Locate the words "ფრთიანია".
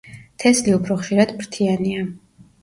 1.43-2.09